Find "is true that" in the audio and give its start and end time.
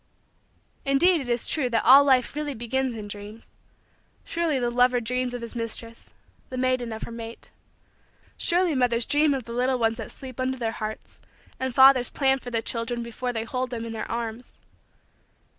1.29-1.85